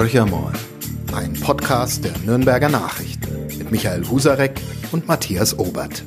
[0.00, 0.26] Horcher
[1.12, 4.58] ein Podcast der Nürnberger Nachrichten mit Michael Husarek
[4.92, 6.04] und Matthias Obert.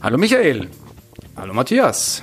[0.00, 0.68] Hallo Michael.
[1.36, 2.22] Hallo Matthias.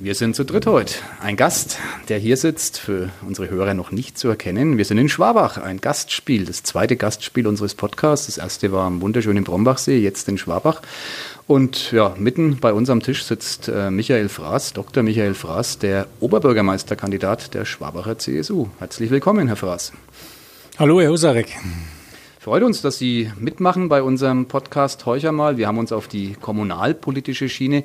[0.00, 0.94] Wir sind zu dritt heute.
[1.20, 1.76] Ein Gast,
[2.08, 4.78] der hier sitzt, für unsere Hörer noch nicht zu erkennen.
[4.78, 8.24] Wir sind in Schwabach, ein Gastspiel, das zweite Gastspiel unseres Podcasts.
[8.24, 10.80] Das erste war am wunderschönen Brombachsee, jetzt in Schwabach.
[11.48, 15.02] Und ja, mitten bei uns am Tisch sitzt äh, Michael Fraß, Dr.
[15.02, 18.66] Michael Fraß, der Oberbürgermeisterkandidat der Schwabacher CSU.
[18.78, 19.94] Herzlich willkommen, Herr Fraß.
[20.78, 21.56] Hallo, Herr Husarek.
[22.38, 25.56] Freut uns, dass Sie mitmachen bei unserem Podcast Heucher mal.
[25.56, 27.84] Wir haben uns auf die kommunalpolitische Schiene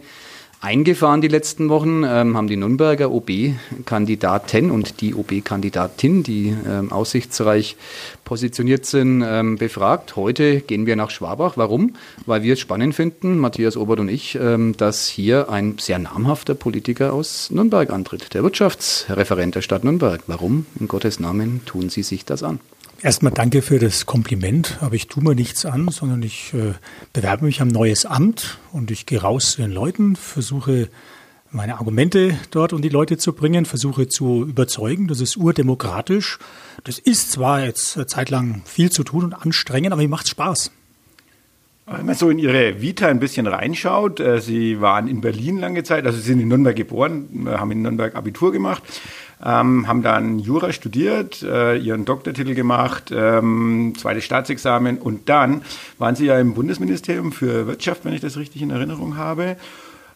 [0.63, 7.75] eingefahren die letzten Wochen, ähm, haben die Nürnberger OB-Kandidaten und die OB-Kandidatin, die ähm, aussichtsreich
[8.23, 10.15] positioniert sind, ähm, befragt.
[10.15, 11.57] Heute gehen wir nach Schwabach.
[11.57, 11.95] Warum?
[12.25, 16.55] Weil wir es spannend finden, Matthias Obert und ich, ähm, dass hier ein sehr namhafter
[16.55, 20.21] Politiker aus Nürnberg antritt, der Wirtschaftsreferent der Stadt Nürnberg.
[20.27, 20.65] Warum?
[20.79, 22.61] In Gottes Namen tun Sie sich das an.
[23.03, 26.71] Erstmal danke für das Kompliment, aber ich tue mir nichts an, sondern ich äh,
[27.11, 30.87] bewerbe mich am neues Amt und ich gehe raus zu den Leuten, versuche
[31.51, 35.09] meine Argumente dort um die Leute zu bringen, versuche zu überzeugen.
[35.09, 36.39] Das ist urdemokratisch.
[36.85, 40.71] Das ist zwar jetzt zeitlang viel zu tun und anstrengend, aber mir macht Spaß.
[41.85, 45.83] Wenn man so in Ihre Vita ein bisschen reinschaut, äh, Sie waren in Berlin lange
[45.83, 48.81] Zeit, also Sie sind in Nürnberg geboren, haben in Nürnberg Abitur gemacht,
[49.45, 55.63] ähm, haben dann Jura studiert, äh, ihren Doktortitel gemacht, ähm, zweites Staatsexamen und dann
[55.97, 59.57] waren sie ja im Bundesministerium für Wirtschaft, wenn ich das richtig in Erinnerung habe.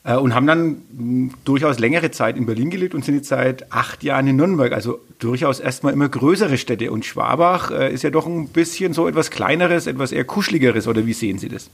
[0.08, 3.72] Äh, und haben dann mh, durchaus längere Zeit in Berlin gelebt und sind jetzt seit
[3.73, 4.72] acht Jahren in Nürnberg.
[4.72, 6.92] Also durchaus erstmal immer größere Städte.
[6.92, 10.88] Und Schwabach äh, ist ja doch ein bisschen so etwas Kleineres, etwas eher Kuscheligeres.
[10.88, 11.70] Oder wie sehen Sie das?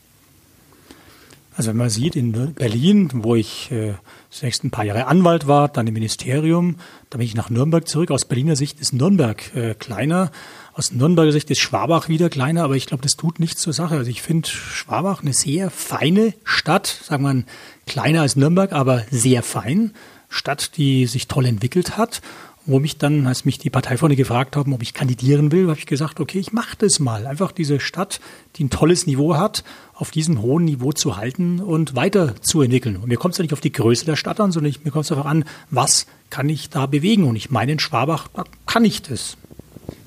[1.55, 3.93] Also wenn man sieht, in Berlin, wo ich äh,
[4.34, 6.78] zunächst ein paar Jahre Anwalt war, dann im Ministerium,
[7.09, 8.09] dann bin ich nach Nürnberg zurück.
[8.09, 10.31] Aus Berliner Sicht ist Nürnberg äh, kleiner.
[10.73, 13.95] Aus Nürnberger Sicht ist Schwabach wieder kleiner, aber ich glaube, das tut nichts zur Sache.
[13.95, 17.43] Also ich finde Schwabach eine sehr feine Stadt, sagen wir
[17.86, 19.93] kleiner als Nürnberg, aber sehr fein.
[20.30, 22.22] Stadt, die sich toll entwickelt hat
[22.65, 25.85] wo mich dann, als mich die Parteifreunde gefragt haben, ob ich kandidieren will, habe ich
[25.85, 27.27] gesagt, okay, ich mache das mal.
[27.27, 28.21] Einfach diese Stadt,
[28.55, 29.63] die ein tolles Niveau hat,
[29.93, 32.97] auf diesem hohen Niveau zu halten und weiterzuentwickeln.
[32.97, 34.91] Und mir kommt es ja nicht auf die Größe der Stadt an, sondern ich, mir
[34.91, 37.25] kommt es einfach an, was kann ich da bewegen?
[37.25, 39.37] Und ich meine, in Schwabach, da kann ich das.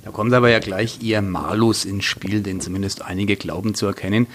[0.04, 4.26] Da kommt aber ja gleich Ihr Malus ins Spiel, den zumindest einige glauben zu erkennen.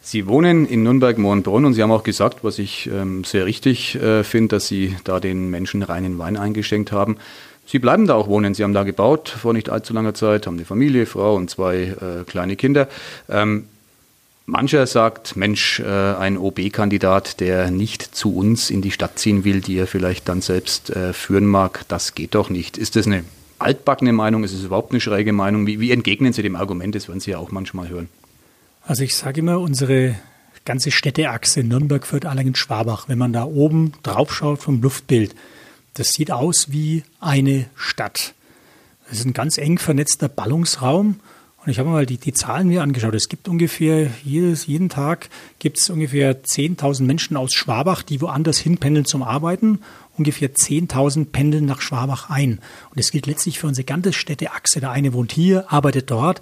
[0.00, 4.22] Sie wohnen in Nürnberg-Mohrenbrunn und Sie haben auch gesagt, was ich ähm, sehr richtig äh,
[4.22, 7.16] finde, dass Sie da den Menschen reinen Wein eingeschenkt haben.
[7.66, 8.54] Sie bleiben da auch wohnen.
[8.54, 11.76] Sie haben da gebaut vor nicht allzu langer Zeit, haben eine Familie, Frau und zwei
[11.82, 12.88] äh, kleine Kinder.
[13.28, 13.64] Ähm,
[14.46, 19.60] mancher sagt, Mensch, äh, ein OB-Kandidat, der nicht zu uns in die Stadt ziehen will,
[19.60, 22.78] die er vielleicht dann selbst äh, führen mag, das geht doch nicht.
[22.78, 23.24] Ist das eine
[23.58, 24.44] altbackene Meinung?
[24.44, 25.66] Ist es überhaupt eine schräge Meinung?
[25.66, 26.94] Wie, wie entgegnen Sie dem Argument?
[26.94, 28.08] Das werden Sie ja auch manchmal hören.
[28.82, 30.14] Also ich sage immer, unsere
[30.64, 35.34] ganze Städteachse Nürnberg führt Allingen Schwabach, wenn man da oben drauf schaut vom Luftbild,
[35.96, 38.34] das sieht aus wie eine Stadt.
[39.08, 41.20] Das ist ein ganz eng vernetzter Ballungsraum.
[41.64, 43.14] Und ich habe mal die, die Zahlen mir angeschaut.
[43.14, 48.58] Es gibt ungefähr jedes, jeden Tag gibt es ungefähr 10.000 Menschen aus Schwabach, die woanders
[48.58, 49.80] hinpendeln zum Arbeiten.
[50.16, 52.60] Ungefähr 10.000 pendeln nach Schwabach ein.
[52.90, 54.80] Und das gilt letztlich für unsere ganze Städteachse.
[54.80, 56.40] Der eine wohnt hier, arbeitet dort.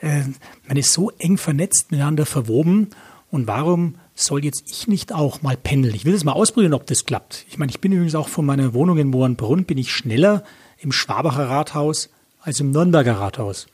[0.00, 0.22] Äh,
[0.66, 2.88] man ist so eng vernetzt miteinander verwoben.
[3.30, 5.94] Und warum soll jetzt ich nicht auch mal pendeln?
[5.94, 7.44] Ich will es mal ausprobieren, ob das klappt.
[7.48, 10.42] Ich meine, ich bin übrigens auch von meiner Wohnung in Mohrenbrunn, bin ich schneller
[10.78, 12.10] im Schwabacher Rathaus
[12.40, 13.66] als im Nürnberger Rathaus.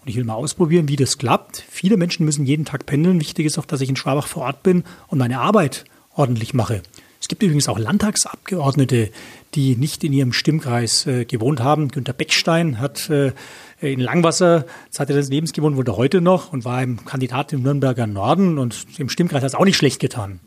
[0.00, 1.64] Und ich will mal ausprobieren, wie das klappt.
[1.68, 3.20] Viele Menschen müssen jeden Tag pendeln.
[3.20, 6.82] Wichtig ist auch, dass ich in Schwabach vor Ort bin und meine Arbeit ordentlich mache.
[7.20, 9.10] Es gibt übrigens auch Landtagsabgeordnete,
[9.54, 11.88] die nicht in ihrem Stimmkreis äh, gewohnt haben.
[11.88, 13.32] Günter Beckstein hat äh,
[13.80, 17.62] in Langwasser, Zeit seines Lebens gewohnt, wohnt er heute noch und war im Kandidat im
[17.62, 20.40] Nürnberger Norden und im Stimmkreis hat es auch nicht schlecht getan.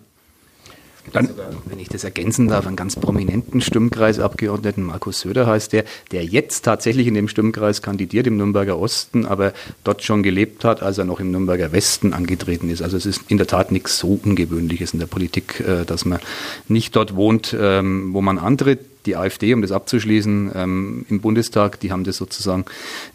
[1.14, 1.30] Dann,
[1.66, 6.66] wenn ich das ergänzen darf, einen ganz prominenten Stimmkreisabgeordneten, Markus Söder heißt der, der jetzt
[6.66, 9.54] tatsächlich in dem Stimmkreis kandidiert, im Nürnberger Osten, aber
[9.84, 12.82] dort schon gelebt hat, als er noch im Nürnberger Westen angetreten ist.
[12.82, 16.20] Also es ist in der Tat nichts so Ungewöhnliches in der Politik, äh, dass man
[16.68, 21.80] nicht dort wohnt, ähm, wo man antritt die AfD, um das abzuschließen, ähm, im Bundestag,
[21.80, 22.66] die haben das sozusagen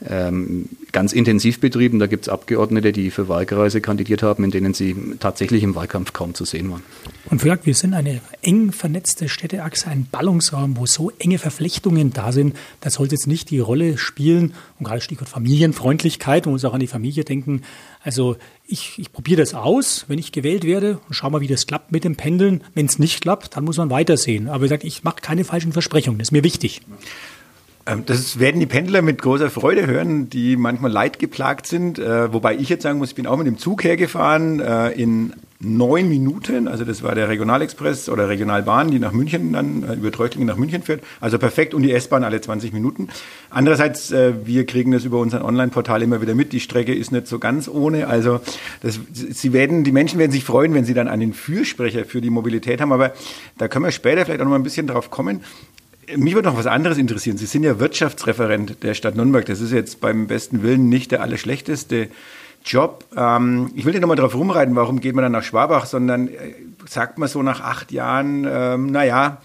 [0.08, 1.98] ähm, ganz intensiv betrieben.
[1.98, 6.12] Da gibt es Abgeordnete, die für Wahlkreise kandidiert haben, in denen sie tatsächlich im Wahlkampf
[6.12, 6.82] kaum zu sehen waren.
[7.31, 12.32] Und vielleicht, wir sind eine eng vernetzte Städteachse, ein Ballungsraum, wo so enge Verflechtungen da
[12.32, 12.56] sind.
[12.81, 14.54] Das sollte jetzt nicht die Rolle spielen.
[14.78, 17.62] Und gerade Stichwort Familienfreundlichkeit, man muss auch an die Familie denken.
[18.02, 18.37] Also
[18.67, 21.93] ich, ich probiere das aus, wenn ich gewählt werde und schau mal, wie das klappt
[21.93, 22.62] mit dem Pendeln.
[22.75, 24.49] Wenn es nicht klappt, dann muss man weitersehen.
[24.49, 26.19] Aber wie gesagt, ich mache keine falschen Versprechungen.
[26.19, 26.81] Das ist mir wichtig.
[27.87, 31.99] Ähm, das werden die Pendler mit großer Freude hören, die manchmal leidgeplagt sind.
[31.99, 35.35] Äh, wobei ich jetzt sagen muss, ich bin auch mit dem Zug hergefahren äh, in
[35.60, 36.68] neun Minuten.
[36.68, 40.56] Also das war der Regionalexpress oder Regionalbahn, die nach München dann äh, über Treuchtlingen nach
[40.56, 41.02] München fährt.
[41.20, 43.08] Also perfekt und die S-Bahn alle 20 Minuten.
[43.50, 46.52] Andererseits, wir kriegen das über unser Online-Portal immer wieder mit.
[46.52, 48.06] Die Strecke ist nicht so ganz ohne.
[48.06, 48.40] Also
[48.80, 52.30] das, sie werden, die Menschen werden sich freuen, wenn sie dann einen Fürsprecher für die
[52.30, 52.92] Mobilität haben.
[52.92, 53.12] Aber
[53.58, 55.42] da können wir später vielleicht auch noch mal ein bisschen drauf kommen.
[56.16, 57.36] Mich würde noch was anderes interessieren.
[57.36, 59.44] Sie sind ja Wirtschaftsreferent der Stadt Nürnberg.
[59.46, 62.08] Das ist jetzt beim besten Willen nicht der allerschlechteste
[62.64, 63.04] Job.
[63.16, 66.54] Ähm, ich will nicht nochmal drauf rumreiten, warum geht man dann nach Schwabach, sondern äh,
[66.86, 69.38] sagt man so nach acht Jahren, ähm, naja,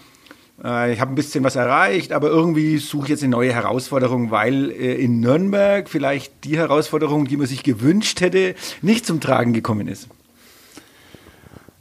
[0.62, 4.30] äh, ich habe ein bisschen was erreicht, aber irgendwie suche ich jetzt eine neue Herausforderung,
[4.30, 9.52] weil äh, in Nürnberg vielleicht die Herausforderung, die man sich gewünscht hätte, nicht zum Tragen
[9.52, 10.08] gekommen ist.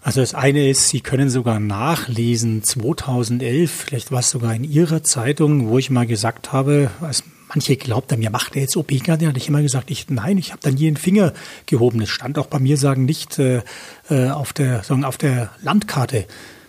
[0.05, 5.01] Also das eine ist, Sie können sogar nachlesen, 2011, vielleicht war es sogar in Ihrer
[5.01, 8.89] Zeitung, wo ich mal gesagt habe, als manche glaubt haben, ja, macht er jetzt OP
[8.89, 9.25] gerade?
[9.25, 11.33] hatte ich immer gesagt, ich, nein, ich habe dann nie den Finger
[11.65, 12.01] gehoben.
[12.01, 13.63] Es stand auch bei mir, sagen, nicht äh,
[14.11, 16.27] äh, auf, der, sagen, auf der Landkarte.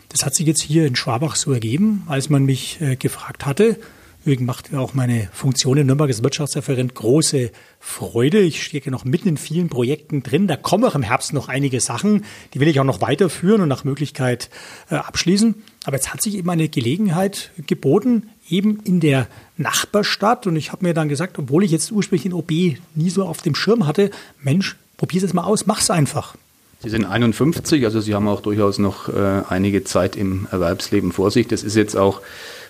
[0.09, 3.79] Das hat sich jetzt hier in Schwabach so ergeben, als man mich äh, gefragt hatte,
[4.27, 8.41] Deswegen macht mir auch meine Funktion in Nürnberg als Wirtschaftsreferent große Freude.
[8.41, 10.49] Ich stecke noch mitten in vielen Projekten drin.
[10.49, 12.25] Da kommen auch im Herbst noch einige Sachen.
[12.53, 14.51] Die will ich auch noch weiterführen und nach Möglichkeit
[14.91, 15.55] äh, abschließen.
[15.85, 19.29] Aber jetzt hat sich eben eine Gelegenheit geboten, eben in der
[19.59, 20.49] Nachbarstadt.
[20.49, 22.51] Und ich habe mir dann gesagt, obwohl ich jetzt ursprünglich in OB
[22.97, 24.11] nie so auf dem Schirm hatte,
[24.43, 26.35] Mensch, probier's jetzt mal aus, mach's einfach.
[26.83, 31.31] Sie sind 51, also Sie haben auch durchaus noch äh, einige Zeit im Erwerbsleben vor
[31.31, 31.47] sich.
[31.47, 32.23] Das ist jetzt auch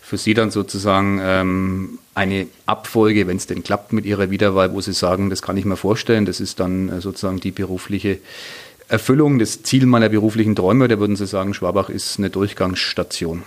[0.07, 4.81] für Sie dann sozusagen ähm, eine Abfolge, wenn es denn klappt mit Ihrer Wiederwahl, wo
[4.81, 8.19] Sie sagen, das kann ich mir vorstellen, das ist dann äh, sozusagen die berufliche
[8.87, 13.43] Erfüllung, das Ziel meiner beruflichen Träume, da würden Sie sagen, Schwabach ist eine Durchgangsstation.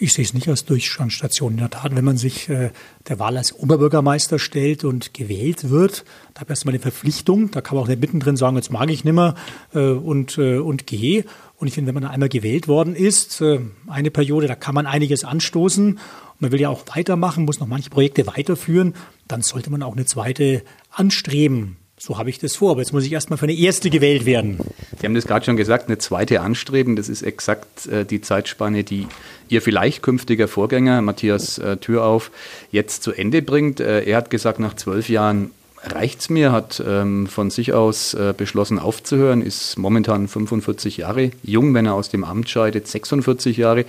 [0.00, 1.54] Ich sehe es nicht als Durchgangsstation.
[1.54, 2.70] In der Tat, wenn man sich äh,
[3.08, 6.04] der Wahl als Oberbürgermeister stellt und gewählt wird,
[6.34, 7.50] da hat man erstmal eine Verpflichtung.
[7.50, 9.34] Da kann man auch nicht mittendrin sagen, jetzt mag ich nimmer
[9.74, 11.24] äh, und, äh, und gehe.
[11.58, 13.58] Und ich finde, wenn man einmal gewählt worden ist, äh,
[13.88, 15.98] eine Periode, da kann man einiges anstoßen.
[16.38, 18.94] Man will ja auch weitermachen, muss noch manche Projekte weiterführen.
[19.26, 20.62] Dann sollte man auch eine zweite
[20.92, 21.76] anstreben.
[21.98, 22.70] So habe ich das vor.
[22.70, 24.58] Aber jetzt muss ich erstmal für eine erste gewählt werden.
[25.00, 26.94] Sie haben das gerade schon gesagt, eine zweite anstreben.
[26.94, 29.08] Das ist exakt äh, die Zeitspanne, die
[29.48, 32.30] Ihr vielleicht künftiger Vorgänger, Matthias äh, Türauf,
[32.70, 33.80] jetzt zu Ende bringt.
[33.80, 35.50] Er hat gesagt, nach zwölf Jahren
[35.84, 41.74] reicht's mir, hat ähm, von sich aus äh, beschlossen aufzuhören, ist momentan 45 Jahre jung,
[41.74, 43.84] wenn er aus dem Amt scheidet, 46 Jahre.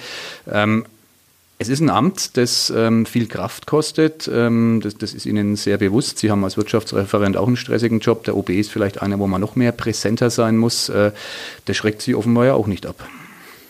[0.50, 0.86] Ähm,
[1.62, 4.30] es ist ein Amt, das ähm, viel Kraft kostet.
[4.34, 6.18] Ähm, das, das, ist Ihnen sehr bewusst.
[6.20, 8.24] Sie haben als Wirtschaftsreferent auch einen stressigen Job.
[8.24, 10.88] Der OB ist vielleicht einer, wo man noch mehr präsenter sein muss.
[10.88, 11.12] Äh,
[11.68, 13.06] der schreckt Sie offenbar ja auch nicht ab.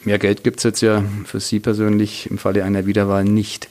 [0.05, 3.67] Mehr Geld gibt es jetzt ja für Sie persönlich im Falle einer Wiederwahl nicht.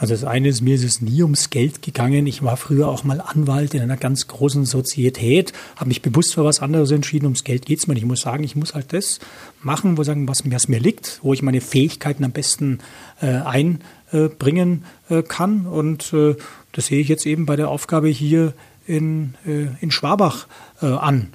[0.00, 2.26] Also das eine ist, mir ist es nie ums Geld gegangen.
[2.26, 6.42] Ich war früher auch mal Anwalt in einer ganz großen Sozietät, habe mich bewusst für
[6.42, 7.26] was anderes entschieden.
[7.26, 8.04] Ums Geld geht's mir nicht.
[8.04, 9.20] Ich muss sagen, ich muss halt das
[9.60, 12.78] machen, wo sagen, was, was mir liegt, wo ich meine Fähigkeiten am besten
[13.20, 15.66] äh, einbringen äh, kann.
[15.66, 16.34] Und äh,
[16.72, 18.54] das sehe ich jetzt eben bei der Aufgabe hier
[18.86, 20.46] in, äh, in Schwabach
[20.80, 21.28] äh, an.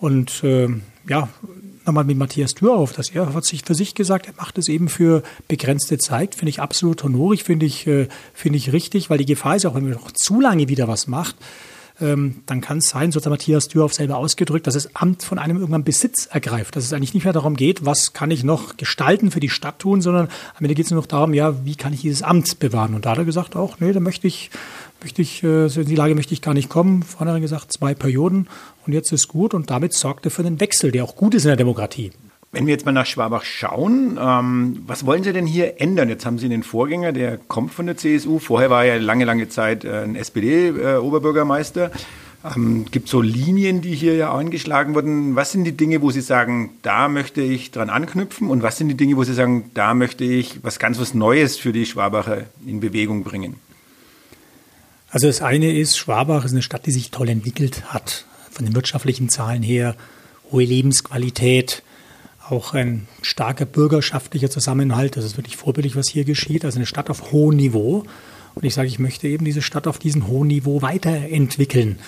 [0.00, 0.66] Und äh,
[1.08, 1.28] ja,
[1.88, 4.68] nochmal mit Matthias Tür auf, dass er hat sich für sich gesagt, er macht es
[4.68, 9.18] eben für begrenzte Zeit, finde ich absolut honorig, finde ich, äh, finde ich richtig, weil
[9.18, 11.34] die Gefahr ist auch, wenn man noch zu lange wieder was macht,
[12.00, 15.38] ähm, dann kann es sein, so hat Matthias Dürhoff selber ausgedrückt, dass das Amt von
[15.38, 18.76] einem irgendwann Besitz ergreift, dass es eigentlich nicht mehr darum geht, was kann ich noch
[18.76, 21.74] gestalten für die Stadt tun, sondern am Ende geht es nur noch darum, ja, wie
[21.74, 22.94] kann ich dieses Amt bewahren?
[22.94, 24.50] Und da hat er gesagt, auch, nee, da möchte ich,
[25.02, 27.02] möchte ich, äh, in die Lage möchte ich gar nicht kommen.
[27.02, 28.48] Vorhin hat er gesagt, zwei Perioden
[28.86, 31.44] und jetzt ist gut und damit sorgt er für einen Wechsel, der auch gut ist
[31.44, 32.12] in der Demokratie.
[32.50, 36.08] Wenn wir jetzt mal nach Schwabach schauen, ähm, was wollen Sie denn hier ändern?
[36.08, 38.38] Jetzt haben Sie einen Vorgänger, der kommt von der CSU.
[38.38, 41.86] Vorher war er lange, lange Zeit äh, ein SPD-Oberbürgermeister.
[41.86, 41.90] Äh,
[42.56, 45.36] ähm, gibt so Linien, die hier ja eingeschlagen wurden.
[45.36, 48.48] Was sind die Dinge, wo Sie sagen, da möchte ich dran anknüpfen?
[48.48, 51.58] Und was sind die Dinge, wo Sie sagen, da möchte ich was ganz was Neues
[51.58, 53.56] für die Schwabacher in Bewegung bringen?
[55.10, 58.74] Also das eine ist, Schwabach ist eine Stadt, die sich toll entwickelt hat von den
[58.74, 59.96] wirtschaftlichen Zahlen her,
[60.50, 61.82] hohe Lebensqualität,
[62.50, 65.16] auch ein starker bürgerschaftlicher Zusammenhalt.
[65.16, 66.64] Das ist wirklich vorbildlich, was hier geschieht.
[66.64, 68.04] Also eine Stadt auf hohem Niveau.
[68.54, 71.98] Und ich sage, ich möchte eben diese Stadt auf diesem hohen Niveau weiterentwickeln.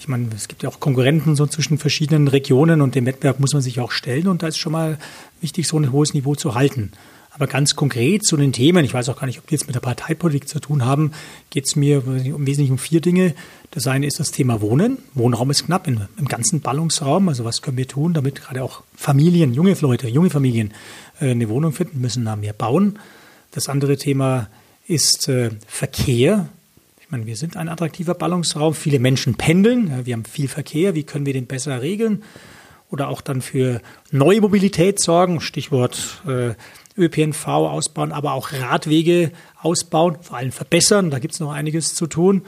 [0.00, 3.52] Ich meine, es gibt ja auch Konkurrenten so zwischen verschiedenen Regionen und dem Wettbewerb muss
[3.52, 4.28] man sich auch stellen.
[4.28, 4.98] Und da ist schon mal
[5.40, 6.92] wichtig, so ein hohes Niveau zu halten.
[7.38, 9.76] Aber ganz konkret zu den Themen, ich weiß auch gar nicht, ob die jetzt mit
[9.76, 11.12] der Parteipolitik zu tun haben,
[11.50, 13.32] geht es mir im Wesentlichen um vier Dinge.
[13.70, 14.98] Das eine ist das Thema Wohnen.
[15.14, 17.28] Wohnraum ist knapp im, ganzen Ballungsraum.
[17.28, 20.74] Also was können wir tun, damit gerade auch Familien, junge Leute, junge Familien
[21.20, 22.98] äh, eine Wohnung finden, müssen da mehr bauen.
[23.52, 24.48] Das andere Thema
[24.88, 26.48] ist äh, Verkehr.
[27.00, 28.74] Ich meine, wir sind ein attraktiver Ballungsraum.
[28.74, 30.04] Viele Menschen pendeln.
[30.06, 30.96] Wir haben viel Verkehr.
[30.96, 32.24] Wie können wir den besser regeln?
[32.90, 33.80] Oder auch dann für
[34.10, 35.40] neue Mobilität sorgen.
[35.40, 36.54] Stichwort äh,
[36.98, 41.10] ÖPNV ausbauen, aber auch Radwege ausbauen, vor allem verbessern.
[41.10, 42.42] Da gibt es noch einiges zu tun.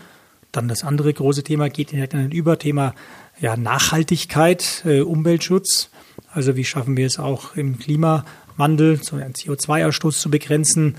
[0.52, 2.94] Dann das andere große Thema geht in ein Überthema
[3.40, 5.90] ja, Nachhaltigkeit, äh, Umweltschutz.
[6.32, 10.96] Also wie schaffen wir es auch im Klimawandel, so einen CO2-Ausstoß zu begrenzen,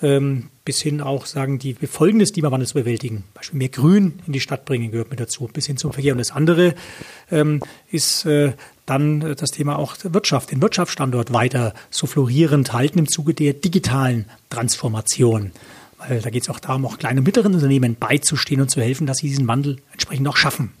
[0.00, 3.24] ähm, bis hin auch sagen, die Folgen des Klimawandels zu bewältigen.
[3.34, 6.12] Beispiel mehr Grün in die Stadt bringen gehört mit dazu, bis hin zum Verkehr.
[6.12, 6.74] Und das andere
[7.30, 8.52] ähm, ist äh,
[8.86, 14.26] dann das Thema auch Wirtschaft, den Wirtschaftsstandort weiter so florierend halten im Zuge der digitalen
[14.50, 15.50] Transformation.
[15.98, 19.06] Weil da geht es auch darum, auch kleinen und mittleren Unternehmen beizustehen und zu helfen,
[19.06, 20.72] dass sie diesen Wandel entsprechend auch schaffen.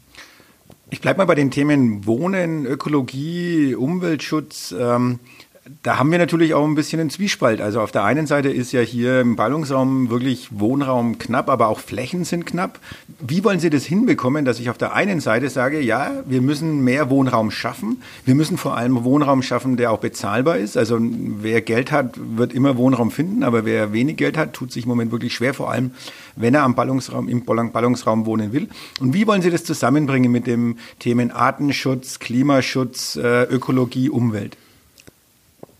[0.90, 4.74] Ich bleibe mal bei den Themen Wohnen, Ökologie, Umweltschutz.
[4.78, 5.20] Ähm,
[5.84, 7.60] da haben wir natürlich auch ein bisschen einen Zwiespalt.
[7.60, 11.78] Also auf der einen Seite ist ja hier im Ballungsraum wirklich Wohnraum knapp, aber auch
[11.78, 12.80] Flächen sind knapp.
[13.20, 16.82] Wie wollen Sie das hinbekommen, dass ich auf der einen Seite sage, ja, wir müssen
[16.82, 18.02] mehr Wohnraum schaffen.
[18.24, 20.76] Wir müssen vor allem Wohnraum schaffen, der auch bezahlbar ist.
[20.76, 24.82] Also wer Geld hat, wird immer Wohnraum finden, aber wer wenig Geld hat, tut sich
[24.82, 25.92] im Moment wirklich schwer, vor allem
[26.34, 28.68] wenn er am Ballungsraum, im Ballungsraum wohnen will.
[28.98, 34.56] Und wie wollen Sie das zusammenbringen mit dem Themen Artenschutz, Klimaschutz, äh, Ökologie, Umwelt?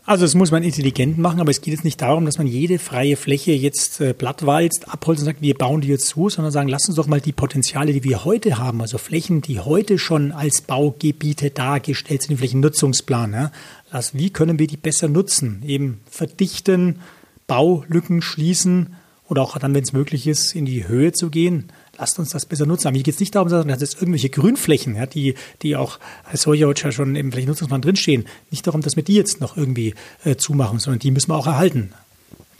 [0.05, 2.81] Also das muss man intelligent machen, aber es geht jetzt nicht darum, dass man jede
[2.81, 6.69] freie Fläche jetzt äh, plattwalzt, abholzt und sagt, wir bauen die jetzt zu, sondern sagen,
[6.69, 10.33] lass uns doch mal die Potenziale, die wir heute haben, also Flächen, die heute schon
[10.33, 13.53] als Baugebiete dargestellt sind, im Flächennutzungsplan, ja,
[13.93, 15.63] lass, wie können wir die besser nutzen?
[15.65, 16.99] Eben verdichten,
[17.47, 18.97] Baulücken schließen
[19.29, 21.71] oder auch dann, wenn es möglich ist, in die Höhe zu gehen
[22.03, 22.89] lasst uns das besser nutzen.
[22.89, 26.43] Aber hier geht es nicht darum, dass es irgendwelche Grünflächen, ja, die, die auch als
[26.43, 29.95] solche schon im Flächennutzungsplan drinstehen, nicht darum, dass wir die jetzt noch irgendwie
[30.25, 31.93] äh, zumachen, sondern die müssen wir auch erhalten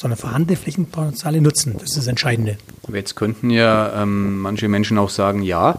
[0.01, 1.75] sondern vorhandene Flächenpotenziale nutzen.
[1.75, 2.59] Das ist das Entscheidende.
[2.89, 5.79] Aber jetzt könnten ja ähm, manche Menschen auch sagen, ja,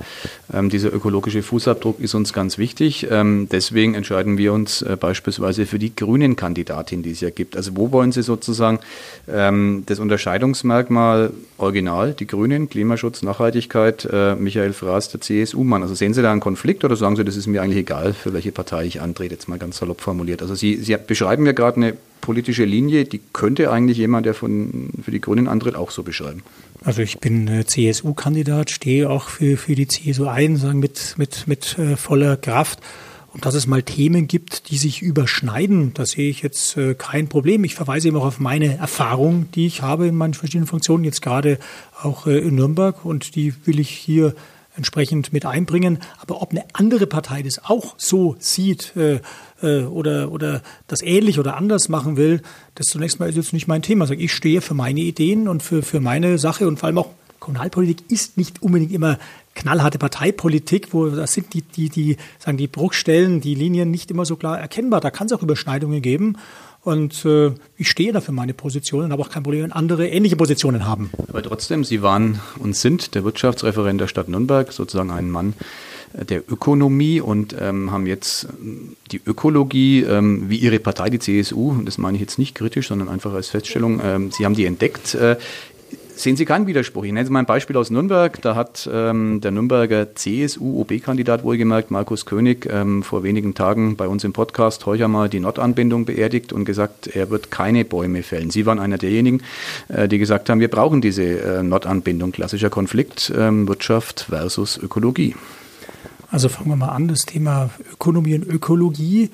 [0.54, 3.08] ähm, dieser ökologische Fußabdruck ist uns ganz wichtig.
[3.12, 7.58] Ähm, deswegen entscheiden wir uns äh, beispielsweise für die grünen Kandidatin, die es ja gibt.
[7.58, 8.80] Also wo wollen Sie sozusagen
[9.28, 15.82] ähm, das Unterscheidungsmerkmal Original, die Grünen, Klimaschutz, Nachhaltigkeit, äh, Michael Fraß, der CSU-Mann.
[15.82, 18.32] Also sehen Sie da einen Konflikt oder sagen Sie, das ist mir eigentlich egal, für
[18.32, 20.42] welche Partei ich antrete, jetzt mal ganz salopp formuliert.
[20.42, 21.94] Also Sie, Sie beschreiben ja gerade eine
[22.24, 26.42] politische Linie, die könnte eigentlich jemand, der von, für die Grünen antritt, auch so beschreiben.
[26.82, 31.48] Also ich bin äh, CSU-Kandidat, stehe auch für, für die CSU ein, sagen mit, mit,
[31.48, 32.80] mit äh, voller Kraft.
[33.34, 37.28] Und dass es mal Themen gibt, die sich überschneiden, da sehe ich jetzt äh, kein
[37.28, 37.66] Problem.
[37.66, 41.22] Ich verweise eben auch auf meine Erfahrung, die ich habe in meinen verschiedenen Funktionen, jetzt
[41.22, 41.60] gerade
[42.02, 43.04] auch in Nürnberg.
[43.04, 44.34] Und die will ich hier
[44.76, 46.00] entsprechend mit einbringen.
[46.20, 49.20] Aber ob eine andere Partei das auch so sieht äh,
[49.64, 52.42] äh, oder, oder das ähnlich oder anders machen will,
[52.76, 54.04] das zunächst mal ist jetzt nicht mein Thema.
[54.04, 57.10] Also ich stehe für meine Ideen und für, für meine Sache und vor allem auch
[57.40, 59.18] Kommunalpolitik ist nicht unbedingt immer
[59.54, 64.26] knallharte Parteipolitik, wo das sind die, die, die, sagen die Bruchstellen, die Linien nicht immer
[64.26, 65.02] so klar erkennbar.
[65.02, 66.38] Da kann es auch Überschneidungen geben.
[66.84, 70.08] Und äh, ich stehe da für meine Position und habe auch kein Problem, wenn andere
[70.08, 71.12] ähnliche Positionen haben.
[71.28, 75.54] Aber trotzdem, Sie waren und sind der Wirtschaftsreferent der Stadt Nürnberg, sozusagen ein Mann
[76.14, 81.72] der Ökonomie und ähm, haben jetzt ähm, die Ökologie, ähm, wie Ihre Partei, die CSU,
[81.72, 84.66] und das meine ich jetzt nicht kritisch, sondern einfach als Feststellung, ähm, Sie haben die
[84.66, 85.16] entdeckt.
[85.16, 85.38] Äh,
[86.16, 87.04] sehen Sie keinen Widerspruch.
[87.04, 88.42] Ich nenne mal ein Beispiel aus Nürnberg.
[88.42, 94.24] Da hat ähm, der Nürnberger CSU-OB-Kandidat wohlgemerkt, Markus König, ähm, vor wenigen Tagen bei uns
[94.24, 98.52] im Podcast heuer mal die Nord-Anbindung beerdigt und gesagt, er wird keine Bäume fällen.
[98.52, 99.42] Sie waren einer derjenigen,
[99.88, 102.32] äh, die gesagt haben, wir brauchen diese äh, Nord-Anbindung.
[102.32, 105.36] Klassischer Konflikt, ähm, Wirtschaft versus Ökologie.
[106.34, 109.30] Also fangen wir mal an, das Thema Ökonomie und Ökologie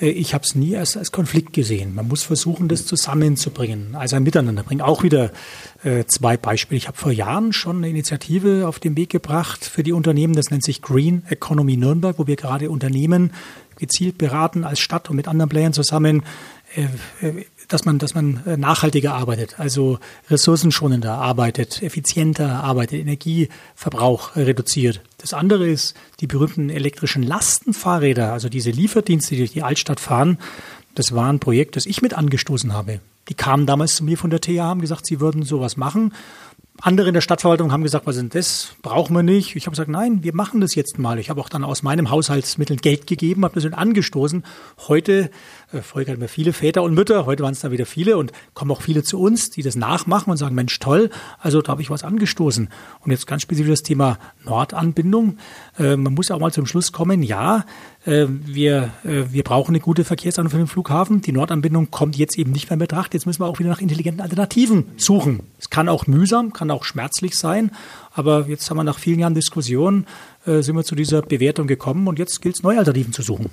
[0.00, 1.96] äh, ich habe es nie als, als Konflikt gesehen.
[1.96, 4.80] Man muss versuchen, das zusammenzubringen, also ein Miteinander bringen.
[4.80, 5.32] Auch wieder
[5.82, 6.76] äh, zwei Beispiele.
[6.76, 10.34] Ich habe vor Jahren schon eine Initiative auf den Weg gebracht für die Unternehmen.
[10.34, 13.32] Das nennt sich Green Economy Nürnberg, wo wir gerade Unternehmen
[13.76, 16.22] gezielt beraten als Stadt und mit anderen Playern zusammen,
[16.76, 16.86] äh,
[17.66, 19.98] dass man, dass man nachhaltiger arbeitet, also
[20.30, 25.00] ressourcenschonender arbeitet, effizienter arbeitet, Energieverbrauch reduziert.
[25.24, 30.36] Das andere ist die berühmten elektrischen Lastenfahrräder, also diese Lieferdienste, die durch die Altstadt fahren.
[30.94, 33.00] Das war ein Projekt, das ich mit angestoßen habe.
[33.30, 36.12] Die kamen damals zu mir von der TH, haben gesagt, sie würden sowas machen.
[36.78, 38.74] Andere in der Stadtverwaltung haben gesagt, was sind das?
[38.82, 39.56] Brauchen wir nicht.
[39.56, 41.18] Ich habe gesagt, nein, wir machen das jetzt mal.
[41.18, 44.44] Ich habe auch dann aus meinem Haushaltsmitteln Geld gegeben, habe das angestoßen.
[44.88, 45.30] Heute
[45.82, 48.70] Früher hatten wir viele Väter und Mütter, heute waren es dann wieder viele und kommen
[48.70, 51.90] auch viele zu uns, die das nachmachen und sagen, Mensch, toll, also da habe ich
[51.90, 52.68] was angestoßen.
[53.00, 55.38] Und jetzt ganz spezifisch das Thema Nordanbindung.
[55.78, 57.64] Äh, man muss auch mal zum Schluss kommen, ja,
[58.04, 61.20] äh, wir, äh, wir brauchen eine gute Verkehrsanbindung für den Flughafen.
[61.20, 63.14] Die Nordanbindung kommt jetzt eben nicht mehr in Betracht.
[63.14, 65.40] Jetzt müssen wir auch wieder nach intelligenten Alternativen suchen.
[65.58, 67.70] Es kann auch mühsam, kann auch schmerzlich sein,
[68.12, 70.06] aber jetzt haben wir nach vielen Jahren Diskussion,
[70.46, 73.50] äh, sind wir zu dieser Bewertung gekommen und jetzt gilt es, neue Alternativen zu suchen.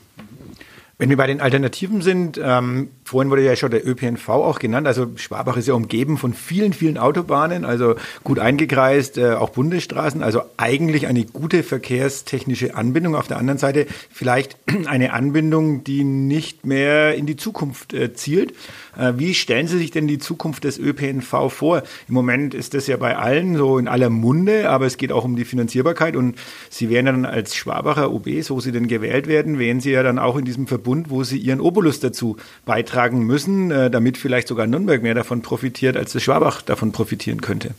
[1.02, 4.88] Wenn wir bei den Alternativen sind, ähm, vorhin wurde ja schon der ÖPNV auch genannt.
[4.88, 10.24] Also Schwabach ist ja umgeben von vielen, vielen Autobahnen, also gut eingekreist, äh, auch Bundesstraßen.
[10.24, 13.16] Also eigentlich eine gute verkehrstechnische Anbindung.
[13.16, 18.54] Auf der anderen Seite vielleicht eine Anbindung, die nicht mehr in die Zukunft äh, zielt.
[18.98, 21.84] Äh, wie stellen Sie sich denn die Zukunft des ÖPNV vor?
[22.08, 25.26] Im Moment ist das ja bei allen so in aller Munde, aber es geht auch
[25.26, 26.16] um die Finanzierbarkeit.
[26.16, 26.36] Und
[26.70, 30.20] Sie wären dann als Schwabacher OB, so Sie denn gewählt werden, wären Sie ja dann
[30.20, 34.48] auch in diesem Verbund Bund, wo sie ihren Obolus dazu beitragen müssen, äh, damit vielleicht
[34.48, 37.74] sogar Nürnberg mehr davon profitiert, als das Schwabach davon profitieren könnte.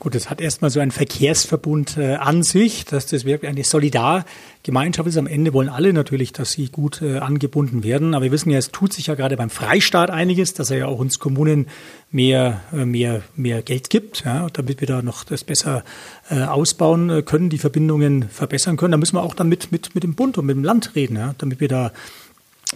[0.00, 5.06] Gut, das hat erstmal so ein Verkehrsverbund äh, an sich, dass das wirklich eine Solidargemeinschaft
[5.06, 5.18] ist.
[5.18, 8.14] Am Ende wollen alle natürlich, dass sie gut äh, angebunden werden.
[8.14, 10.86] Aber wir wissen ja, es tut sich ja gerade beim Freistaat einiges, dass er ja
[10.86, 11.66] auch uns Kommunen
[12.10, 15.84] mehr, äh, mehr, mehr Geld gibt, ja, damit wir da noch das besser
[16.30, 18.92] äh, ausbauen äh, können, die Verbindungen verbessern können.
[18.92, 21.16] Da müssen wir auch dann mit, mit, mit dem Bund und mit dem Land reden,
[21.16, 21.92] ja, damit wir da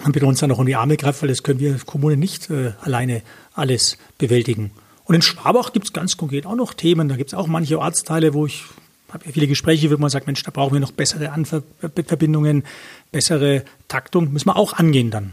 [0.03, 2.51] und bitte uns dann noch in die Arme greifen, weil das können wir Kommunen nicht
[2.51, 3.23] äh, alleine
[3.55, 4.73] alles bewältigen.
[5.05, 7.09] Und in Schwabach gibt es ganz konkret auch noch Themen.
[7.09, 8.65] Da gibt es auch manche Ortsteile, wo ich
[9.13, 12.65] habe ja viele Gespräche, wo man sagt, Mensch, da brauchen wir noch bessere Anverbindungen,
[13.13, 14.33] bessere Taktung.
[14.33, 15.33] Müssen wir auch angehen dann.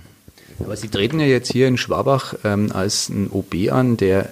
[0.59, 4.31] Aber Sie treten ja jetzt hier in Schwabach ähm, als ein OB an, der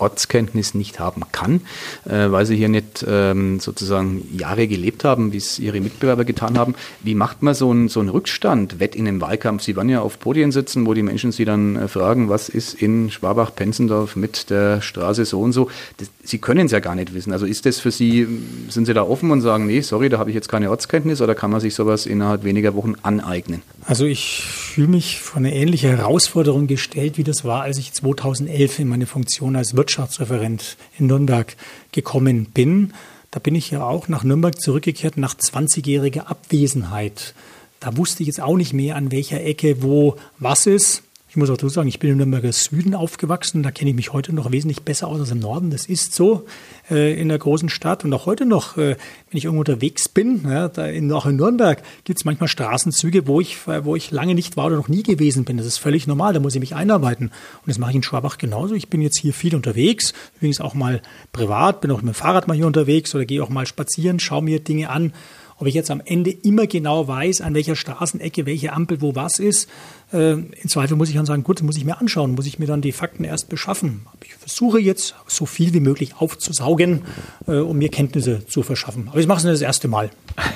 [0.00, 1.60] Ortskenntnis nicht haben kann,
[2.08, 6.58] äh, weil sie hier nicht ähm, sozusagen Jahre gelebt haben, wie es ihre Mitbewerber getan
[6.58, 6.74] haben.
[7.02, 9.62] Wie macht man so einen, so einen Rückstand, wett in einem Wahlkampf?
[9.62, 12.74] Sie werden ja auf Podien sitzen, wo die Menschen sie dann äh, fragen, was ist
[12.74, 15.70] in Schwabach-Penzendorf mit der Straße so und so.
[15.98, 17.32] Das, sie können es ja gar nicht wissen.
[17.32, 18.26] Also ist das für Sie,
[18.68, 21.34] sind Sie da offen und sagen, nee, sorry, da habe ich jetzt keine Ortskenntnis oder
[21.34, 23.62] kann man sich sowas innerhalb weniger Wochen aneignen?
[23.86, 28.78] Also ich fühle mich vor eine ähnliche Herausforderung gestellt, wie das war, als ich 2011
[28.80, 31.56] in meine Funktion als Wirtschafts Wirtschaftsreferent in Nürnberg
[31.90, 32.92] gekommen bin.
[33.32, 37.34] Da bin ich ja auch nach Nürnberg zurückgekehrt nach 20-jähriger Abwesenheit.
[37.80, 41.02] Da wusste ich jetzt auch nicht mehr, an welcher Ecke wo was ist.
[41.30, 43.62] Ich muss auch dazu sagen, ich bin im Nürnberger Süden aufgewachsen.
[43.62, 45.70] Da kenne ich mich heute noch wesentlich besser aus als im Norden.
[45.70, 46.44] Das ist so
[46.90, 48.04] äh, in der großen Stadt.
[48.04, 51.36] Und auch heute noch, äh, wenn ich irgendwo unterwegs bin, ja, da in, auch in
[51.36, 55.04] Nürnberg, gibt es manchmal Straßenzüge, wo ich, wo ich lange nicht war oder noch nie
[55.04, 55.56] gewesen bin.
[55.56, 56.34] Das ist völlig normal.
[56.34, 57.26] Da muss ich mich einarbeiten.
[57.28, 58.74] Und das mache ich in Schwabach genauso.
[58.74, 60.12] Ich bin jetzt hier viel unterwegs.
[60.38, 63.50] Übrigens auch mal privat, bin auch mit dem Fahrrad mal hier unterwegs oder gehe auch
[63.50, 65.12] mal spazieren, schaue mir Dinge an
[65.60, 69.38] ob ich jetzt am Ende immer genau weiß, an welcher Straßenecke welche Ampel wo was
[69.38, 69.68] ist,
[70.12, 72.66] äh, im Zweifel muss ich dann sagen, gut, muss ich mir anschauen, muss ich mir
[72.66, 74.06] dann die Fakten erst beschaffen.
[74.24, 77.02] Ich versuche jetzt so viel wie möglich aufzusaugen,
[77.46, 79.08] äh, um mir Kenntnisse zu verschaffen.
[79.08, 80.10] Aber ich mache es das erste Mal.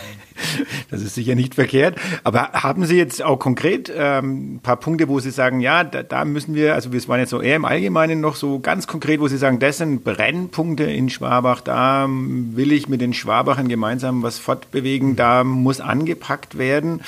[0.90, 1.96] Das ist sicher nicht verkehrt.
[2.24, 6.02] Aber haben Sie jetzt auch konkret ähm, ein paar Punkte, wo Sie sagen, ja, da,
[6.02, 9.20] da müssen wir, also wir waren jetzt so eher im Allgemeinen noch so ganz konkret,
[9.20, 14.22] wo Sie sagen, das sind Brennpunkte in Schwabach, da will ich mit den Schwabachern gemeinsam
[14.22, 17.00] was fortbewegen, da muss angepackt werden.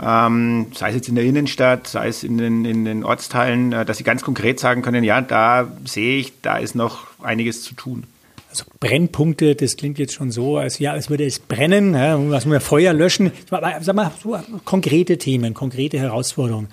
[0.00, 3.84] Ähm, sei es jetzt in der Innenstadt, sei es in den, in den Ortsteilen, äh,
[3.84, 7.74] dass Sie ganz konkret sagen können, ja, da sehe ich, da ist noch einiges zu
[7.74, 8.04] tun.
[8.50, 12.46] Also Brennpunkte, das klingt jetzt schon so, als ja, als würde es brennen, ja, was
[12.46, 13.32] wir Feuer löschen.
[13.50, 16.68] Sag mal, so konkrete Themen, konkrete Herausforderungen.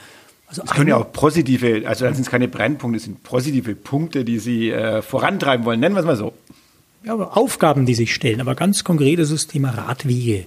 [0.47, 4.25] Also das können ja auch positive, also das sind keine Brennpunkte, das sind positive Punkte,
[4.25, 5.79] die Sie äh, vorantreiben wollen.
[5.79, 6.34] Nennen wir es mal so.
[7.03, 8.41] Ja, Aufgaben, die sich stellen.
[8.41, 10.45] Aber ganz konkret ist das Thema Radwege.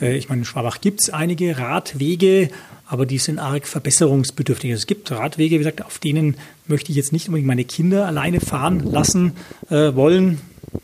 [0.00, 2.50] Äh, ich meine, in Schwabach gibt es einige Radwege,
[2.88, 4.72] aber die sind arg verbesserungsbedürftig.
[4.72, 6.36] Es gibt Radwege, wie gesagt, auf denen
[6.66, 9.32] möchte ich jetzt nicht unbedingt meine Kinder alleine fahren lassen
[9.70, 10.40] äh, wollen.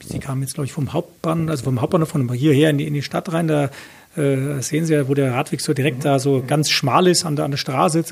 [0.06, 2.94] Sie kamen jetzt, glaube ich, vom Hauptbahnhof, also vom Hauptbahnhof von hierher in die, in
[2.94, 3.48] die Stadt rein.
[3.48, 3.70] Da
[4.16, 7.34] äh, sehen Sie ja, wo der Radweg so direkt da so ganz schmal ist an
[7.34, 8.04] der, an der Straße,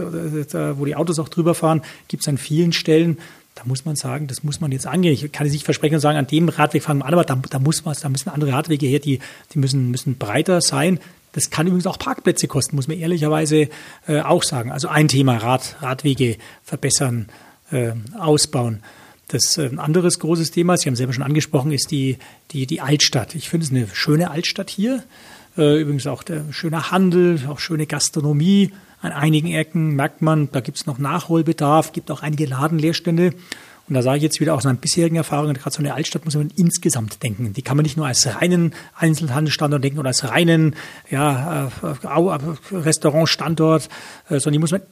[0.51, 3.19] da, wo die Autos auch drüber fahren, gibt es an vielen Stellen.
[3.57, 5.15] Da muss man sagen, das muss man jetzt angehen.
[5.15, 7.59] Ich kann nicht versprechen und sagen, an dem Radweg fahren wir an, aber da, da
[7.59, 9.19] muss man, da müssen andere Radwege her, die,
[9.53, 11.01] die müssen, müssen breiter sein.
[11.33, 13.69] Das kann übrigens auch Parkplätze kosten, muss man ehrlicherweise
[14.07, 14.73] äh, auch sagen.
[14.73, 17.29] Also ein Thema Rad, Radwege verbessern,
[17.71, 18.83] äh, ausbauen.
[19.29, 22.19] Das äh, anderes großes Thema, Sie haben selber schon angesprochen, ist die,
[22.53, 23.35] die, die Altstadt.
[23.35, 25.03] Ich finde es eine schöne Altstadt hier.
[25.57, 28.71] Äh, übrigens auch der schöne Handel, auch schöne Gastronomie.
[29.01, 33.35] An einigen Ecken merkt man, da gibt es noch Nachholbedarf, gibt auch einige Ladenleerstände.
[33.89, 36.35] Und da sage ich jetzt wieder aus meinen bisherigen Erfahrungen, gerade so eine Altstadt muss
[36.35, 37.53] man insgesamt denken.
[37.53, 40.75] Die kann man nicht nur als reinen Einzelhandelsstandort denken oder als reinen
[41.09, 42.07] ja, äh,
[42.73, 43.89] Restaurantstandort,
[44.29, 44.83] äh, sondern die muss man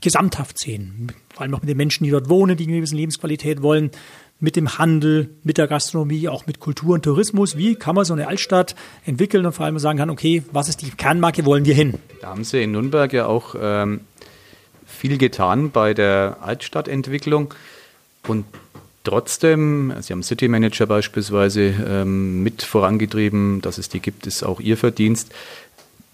[0.00, 1.12] gesamthaft sehen.
[1.34, 3.90] Vor allem auch mit den Menschen, die dort wohnen, die eine gewisse Lebensqualität wollen,
[4.40, 7.56] mit dem Handel, mit der Gastronomie, auch mit Kultur und Tourismus.
[7.56, 10.82] Wie kann man so eine Altstadt entwickeln und vor allem sagen kann, okay, was ist
[10.82, 11.94] die Kernmarke, wollen wir hin?
[12.20, 14.00] Da haben Sie in Nürnberg ja auch ähm,
[14.86, 17.54] viel getan bei der Altstadtentwicklung.
[18.26, 18.44] Und
[19.08, 24.60] Trotzdem, Sie haben City Manager beispielsweise ähm, mit vorangetrieben, dass es die gibt, ist auch
[24.60, 25.32] Ihr Verdienst.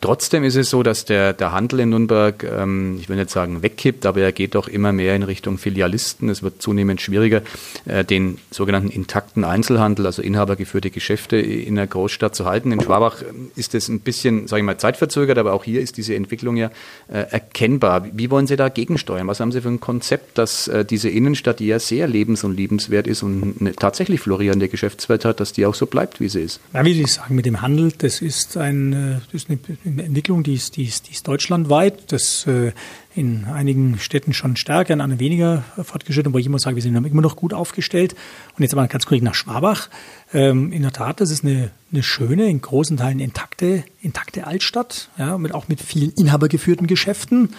[0.05, 3.63] Trotzdem ist es so, dass der, der Handel in Nürnberg, ähm, ich will nicht sagen
[3.63, 6.29] wegkippt, aber er geht doch immer mehr in Richtung Filialisten.
[6.29, 7.41] Es wird zunehmend schwieriger,
[7.87, 12.71] äh, den sogenannten intakten Einzelhandel, also inhabergeführte Geschäfte in der Großstadt zu halten.
[12.71, 15.97] In Schwabach ähm, ist es ein bisschen, sage ich mal, zeitverzögert, aber auch hier ist
[15.97, 16.71] diese Entwicklung ja
[17.09, 18.07] äh, erkennbar.
[18.13, 19.27] Wie wollen Sie da gegensteuern?
[19.27, 22.55] Was haben Sie für ein Konzept, dass äh, diese Innenstadt, die ja sehr lebens- und
[22.55, 26.43] liebenswert ist und eine tatsächlich florierende Geschäftswelt hat, dass die auch so bleibt, wie sie
[26.43, 26.61] ist?
[26.75, 29.59] Ja, wie Sie sagen, mit dem Handel, das ist, ein, äh, das ist eine
[29.99, 32.13] Entwicklung, die ist, die ist, die ist deutschlandweit.
[32.13, 32.73] Das äh,
[33.15, 36.97] in einigen Städten schon stärker, in anderen weniger fortgeschritten, wo ich immer sage, wir sind
[36.97, 38.15] immer noch gut aufgestellt.
[38.57, 39.89] Und jetzt aber ganz kurz nach Schwabach.
[40.33, 45.11] Ähm, in der Tat, das ist eine, eine schöne, in großen Teilen intakte, intakte Altstadt,
[45.17, 47.51] ja, mit, auch mit vielen inhabergeführten Geschäften.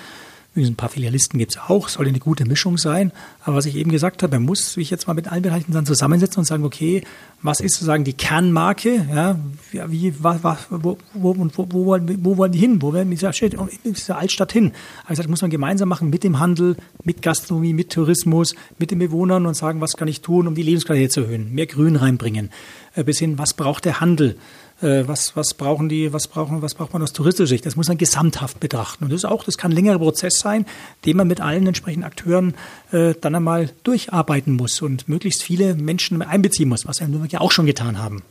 [0.57, 3.11] Ein paar Filialisten gibt es auch, soll eine gute Mischung sein.
[3.43, 5.85] Aber was ich eben gesagt habe, man muss sich jetzt mal mit allen Bereichen dann
[5.85, 7.03] zusammensetzen und sagen, okay,
[7.41, 9.05] was ist sozusagen die Kernmarke?
[9.13, 9.37] Ja,
[9.89, 10.39] wie, was,
[10.69, 12.81] wo, wo, wo, wo, wollen, wo wollen die hin?
[12.81, 14.71] Wo werden dieser, dieser Altstadt hin?
[15.05, 18.99] Also das muss man gemeinsam machen mit dem Handel, mit Gastronomie, mit Tourismus, mit den
[18.99, 22.49] Bewohnern und sagen, was kann ich tun, um die Lebensqualität zu erhöhen, mehr Grün reinbringen,
[22.95, 24.37] äh, bis hin, was braucht der Handel?
[24.81, 27.65] Äh, was, was brauchen die, was brauchen, was braucht man aus touristischer Sicht?
[27.65, 29.05] Das muss man gesamthaft betrachten.
[29.05, 30.65] Und das ist auch, das kann ein längerer Prozess sein,
[31.05, 32.55] den man mit allen entsprechenden Akteuren
[32.91, 37.51] äh, dann einmal durcharbeiten muss und möglichst viele Menschen einbeziehen muss, was wir ja auch
[37.51, 38.23] schon getan haben.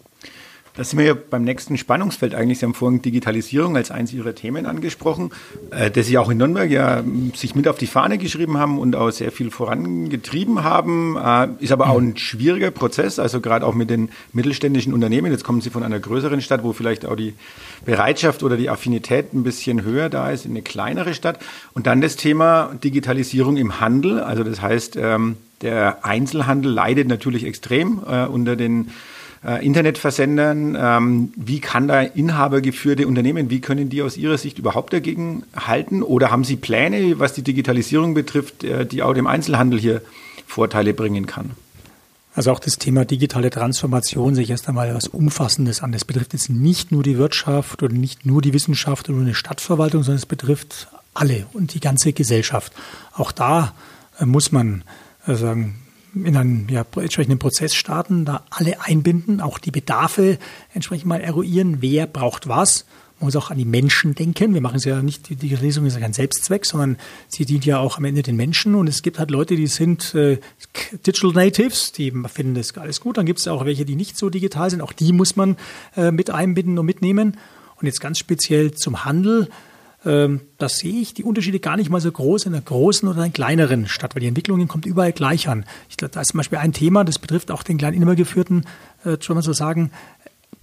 [0.77, 2.59] Da sind wir ja beim nächsten Spannungsfeld eigentlich.
[2.59, 5.31] Sie haben vorhin Digitalisierung als eins Ihrer Themen angesprochen,
[5.71, 8.81] äh, das Sie auch in Nürnberg ja ähm, sich mit auf die Fahne geschrieben haben
[8.81, 11.17] und auch sehr viel vorangetrieben haben.
[11.17, 15.31] Äh, ist aber auch ein schwieriger Prozess, also gerade auch mit den mittelständischen Unternehmen.
[15.31, 17.35] Jetzt kommen Sie von einer größeren Stadt, wo vielleicht auch die
[17.85, 21.39] Bereitschaft oder die Affinität ein bisschen höher da ist, in eine kleinere Stadt.
[21.75, 24.19] Und dann das Thema Digitalisierung im Handel.
[24.19, 28.91] Also das heißt, ähm, der Einzelhandel leidet natürlich extrem äh, unter den
[29.45, 30.77] äh, Internetversendern.
[30.79, 36.03] Ähm, wie kann da inhabergeführte Unternehmen, wie können die aus Ihrer Sicht überhaupt dagegen halten?
[36.03, 40.03] Oder haben Sie Pläne, was die Digitalisierung betrifft, äh, die auch dem Einzelhandel hier
[40.47, 41.51] Vorteile bringen kann?
[42.35, 45.93] Also auch das Thema digitale Transformation sich erst einmal etwas Umfassendes an.
[45.93, 50.03] Das betrifft jetzt nicht nur die Wirtschaft oder nicht nur die Wissenschaft oder eine Stadtverwaltung,
[50.03, 52.73] sondern es betrifft alle und die ganze Gesellschaft.
[53.13, 53.75] Auch da
[54.19, 54.83] äh, muss man
[55.27, 55.77] äh, sagen,
[56.15, 60.39] in einen ja, entsprechenden Prozess starten, da alle einbinden, auch die Bedarfe
[60.73, 62.85] entsprechend mal eruieren, wer braucht was.
[63.21, 64.55] Man muss auch an die Menschen denken.
[64.55, 66.99] Wir machen es ja nicht, die Digitalisierung ist ja kein Selbstzweck, sondern
[67.29, 68.75] sie dient ja auch am Ende den Menschen.
[68.75, 70.39] Und es gibt halt Leute, die sind äh,
[71.07, 73.17] Digital Natives, die finden das alles gut.
[73.17, 74.81] Dann gibt es auch welche, die nicht so digital sind.
[74.81, 75.57] Auch die muss man
[75.97, 77.37] äh, mit einbinden und mitnehmen.
[77.77, 79.49] Und jetzt ganz speziell zum Handel
[80.07, 83.23] ähm, da sehe ich die Unterschiede gar nicht mal so groß in einer großen oder
[83.23, 85.65] einer kleineren Stadt, weil die Entwicklungen kommt überall gleich an.
[85.89, 88.67] Ich glaube, da ist zum Beispiel ein Thema, das betrifft auch den kleinen inhabergeführten,
[89.05, 89.91] äh, schon mal so sagen,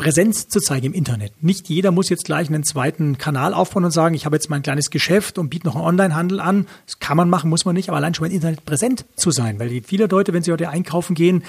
[0.02, 1.44] Präsenz zu zeigen im Internet.
[1.44, 4.64] Nicht jeder muss jetzt gleich einen zweiten Kanal aufbauen und sagen, ich habe jetzt mein
[4.64, 6.66] kleines Geschäft und biete noch einen Onlinehandel an.
[6.88, 9.60] Das kann man machen, muss man nicht, aber allein schon im Internet präsent zu sein,
[9.60, 11.44] weil viele Leute, wenn sie heute einkaufen gehen,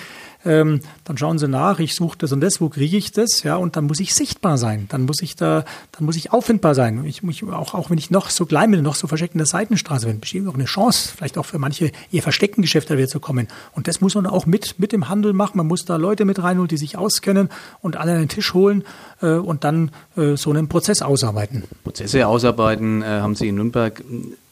[0.44, 3.56] ähm, dann schauen sie nach, ich suche das und das, wo kriege ich das, ja,
[3.56, 7.04] und dann muss ich sichtbar sein, dann muss ich da, dann muss ich auffindbar sein.
[7.04, 9.46] Ich, ich, auch, auch wenn ich noch so klein bin, noch so versteckt in der
[9.46, 13.20] Seitenstraße bin, besteht auch eine Chance, vielleicht auch für manche eher versteckten Geschäfte wieder zu
[13.20, 13.48] kommen.
[13.72, 15.56] Und das muss man auch mit, mit dem Handel machen.
[15.56, 17.48] Man muss da Leute mit reinholen, die sich auskennen
[17.80, 18.84] und alle an den Tisch holen
[19.20, 21.64] äh, und dann äh, so einen Prozess ausarbeiten.
[21.84, 24.02] Prozesse ausarbeiten äh, haben Sie in Nürnberg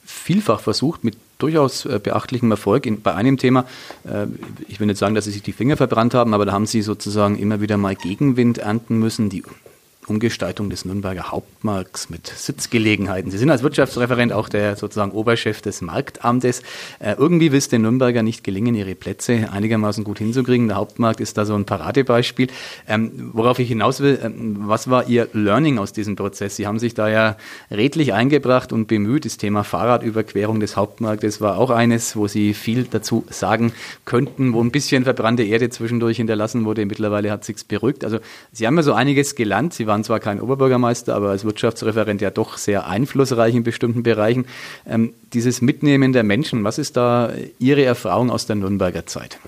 [0.05, 3.65] vielfach versucht mit durchaus äh, beachtlichem Erfolg in, bei einem Thema.
[4.05, 4.27] Äh,
[4.69, 6.83] ich will nicht sagen, dass sie sich die Finger verbrannt haben, aber da haben sie
[6.83, 9.31] sozusagen immer wieder mal Gegenwind ernten müssen.
[9.31, 9.43] Die
[10.11, 13.31] Umgestaltung des Nürnberger Hauptmarkts mit Sitzgelegenheiten.
[13.31, 16.63] Sie sind als Wirtschaftsreferent auch der sozusagen Oberchef des Marktamtes.
[16.99, 20.67] Äh, irgendwie will es den Nürnberger nicht gelingen, ihre Plätze einigermaßen gut hinzukriegen.
[20.67, 22.49] Der Hauptmarkt ist da so ein Paradebeispiel.
[22.89, 26.57] Ähm, worauf ich hinaus will, ähm, was war Ihr Learning aus diesem Prozess?
[26.57, 27.37] Sie haben sich da ja
[27.71, 29.25] redlich eingebracht und bemüht.
[29.25, 33.73] Das Thema Fahrradüberquerung des Hauptmarktes war auch eines, wo Sie viel dazu sagen
[34.05, 36.85] könnten, wo ein bisschen verbrannte Erde zwischendurch hinterlassen wurde.
[36.85, 38.05] Mittlerweile hat sich's beruhigt.
[38.05, 38.19] Also
[38.51, 39.73] Sie haben ja so einiges gelernt.
[39.73, 44.03] Sie waren waren zwar kein Oberbürgermeister, aber als Wirtschaftsreferent ja doch sehr einflussreich in bestimmten
[44.03, 44.47] Bereichen.
[44.87, 49.39] Ähm, dieses Mitnehmen der Menschen, was ist da Ihre Erfahrung aus der Nürnberger Zeit?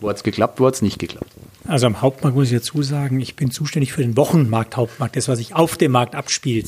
[0.00, 1.30] Wo hat es geklappt, wo hat es nicht geklappt?
[1.66, 5.28] Also am Hauptmarkt muss ich dazu sagen, ich bin zuständig für den Wochenmarkt Hauptmarkt, das,
[5.28, 6.66] was sich auf dem Markt abspielt.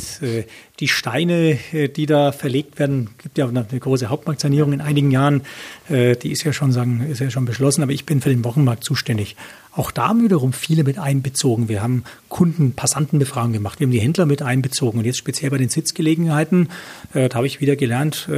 [0.78, 5.42] Die Steine, äh, die da verlegt werden, gibt ja eine große Hauptmarktsanierung in einigen Jahren,
[5.88, 8.44] äh, die ist ja schon sagen, ist ja schon beschlossen, aber ich bin für den
[8.44, 9.36] Wochenmarkt zuständig.
[9.72, 11.68] Auch da haben wiederum viele mit einbezogen.
[11.68, 13.78] Wir haben Kunden, Passantenbefragungen gemacht.
[13.78, 14.98] Wir haben die Händler mit einbezogen.
[14.98, 16.70] Und jetzt speziell bei den Sitzgelegenheiten,
[17.12, 18.28] äh, da habe ich wieder gelernt,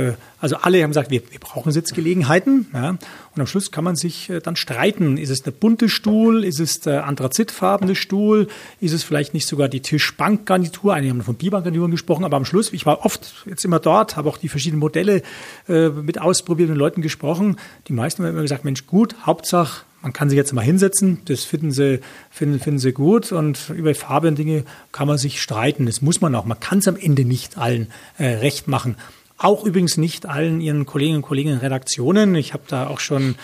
[0.41, 2.67] also alle haben gesagt, wir, wir brauchen Sitzgelegenheiten.
[2.73, 2.91] Ja.
[2.91, 5.17] Und am Schluss kann man sich dann streiten.
[5.17, 6.45] Ist es der bunte Stuhl?
[6.45, 8.49] Ist es der anthrazitfarbene Stuhl?
[8.81, 10.95] Ist es vielleicht nicht sogar die Tischbankgarnitur?
[10.95, 14.29] Einige haben von Bibankgarnituren gesprochen, aber am Schluss, ich war oft jetzt immer dort, habe
[14.29, 15.23] auch die verschiedenen Modelle
[15.69, 17.57] äh, mit ausprobiert und Leuten gesprochen.
[17.89, 21.45] Die meisten haben immer gesagt, Mensch, gut, Hauptsache man kann sich jetzt mal hinsetzen, das
[21.45, 25.87] finden sie, finden, finden sie gut und über Farbe und Dinge kann man sich streiten.
[25.87, 26.45] Das muss man auch.
[26.45, 28.97] Man kann es am Ende nicht allen äh, recht machen.
[29.39, 32.35] Auch übrigens nicht allen ihren Kolleginnen und Kollegen in Redaktionen.
[32.35, 33.37] Ich habe da auch schon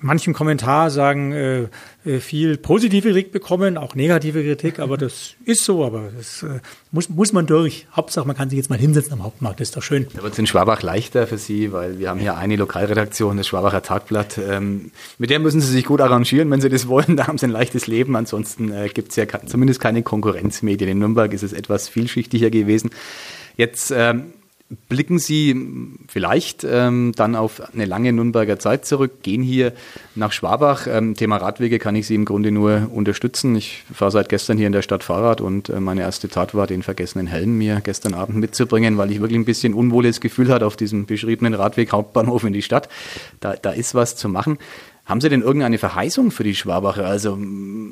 [0.00, 1.68] in manchem Kommentar sagen, äh,
[2.04, 6.58] äh, viel positive Kritik bekommen, auch negative Kritik, aber das ist so, aber das äh,
[6.90, 7.86] muss, muss man durch.
[7.94, 10.08] Hauptsache, man kann sich jetzt mal hinsetzen am Hauptmarkt, das ist doch schön.
[10.14, 13.46] Da wird es in Schwabach leichter für Sie, weil wir haben hier eine Lokalredaktion, das
[13.46, 14.38] Schwabacher Tagblatt.
[14.38, 17.16] Ähm, mit der müssen Sie sich gut arrangieren, wenn Sie das wollen.
[17.16, 18.16] Da haben Sie ein leichtes Leben.
[18.16, 20.90] Ansonsten äh, gibt es ja zumindest keine Konkurrenzmedien.
[20.90, 22.90] In Nürnberg ist es etwas vielschichtiger gewesen.
[23.56, 24.32] Jetzt ähm,
[24.88, 25.54] blicken Sie
[26.08, 29.72] vielleicht ähm, dann auf eine lange Nürnberger Zeit zurück, gehen hier
[30.16, 30.88] nach Schwabach.
[30.88, 33.54] Ähm, Thema Radwege kann ich Sie im Grunde nur unterstützen.
[33.54, 36.66] Ich fahre seit gestern hier in der Stadt Fahrrad und äh, meine erste Tat war,
[36.66, 40.66] den vergessenen Helm mir gestern Abend mitzubringen, weil ich wirklich ein bisschen unwohles Gefühl hatte
[40.66, 42.88] auf diesem beschriebenen Radweg Hauptbahnhof in die Stadt.
[43.38, 44.58] Da, da ist was zu machen.
[45.06, 47.06] Haben Sie denn irgendeine Verheißung für die Schwabacher?
[47.06, 47.38] Also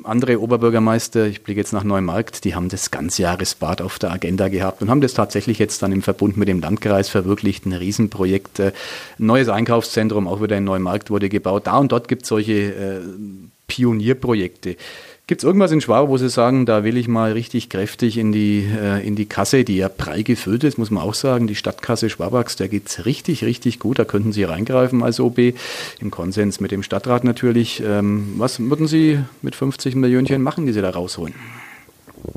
[0.03, 4.81] andere Oberbürgermeister, ich blicke jetzt nach Neumarkt, die haben das Ganzjahresbad auf der Agenda gehabt
[4.81, 7.65] und haben das tatsächlich jetzt dann im Verbund mit dem Landkreis verwirklicht.
[7.65, 8.71] Ein Riesenprojekt, ein äh,
[9.17, 11.67] neues Einkaufszentrum, auch wieder in Neumarkt wurde gebaut.
[11.67, 12.99] Da und dort gibt es solche äh,
[13.67, 14.75] Pionierprojekte.
[15.27, 18.31] Gibt es irgendwas in Schwabach, wo Sie sagen, da will ich mal richtig kräftig in
[18.31, 21.55] die, äh, in die Kasse, die ja prall gefüllt ist, muss man auch sagen, die
[21.55, 23.97] Stadtkasse Schwabachs, da geht es richtig, richtig gut.
[23.97, 25.55] Da könnten Sie reingreifen als OB,
[25.99, 27.81] im Konsens mit dem Stadtrat natürlich.
[27.83, 31.33] Ähm, was würden Sie mit 50 Millionen machen, die Sie da rausholen?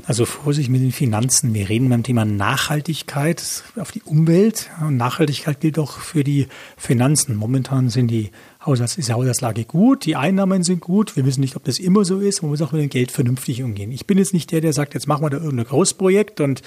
[0.05, 1.53] Also Vorsicht mit den Finanzen.
[1.53, 4.69] Wir reden beim Thema Nachhaltigkeit auf die Umwelt.
[4.81, 6.47] Und Nachhaltigkeit gilt auch für die
[6.77, 7.35] Finanzen.
[7.35, 8.31] Momentan sind die
[8.65, 11.15] Haushalts, ist die Haushaltslage gut, die Einnahmen sind gut.
[11.15, 12.41] Wir wissen nicht, ob das immer so ist.
[12.41, 13.91] Man muss auch mit dem Geld vernünftig umgehen.
[13.91, 16.61] Ich bin jetzt nicht der, der sagt, jetzt machen wir da irgendein Großprojekt und